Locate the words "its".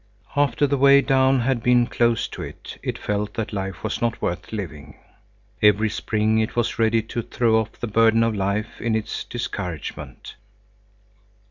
8.95-9.23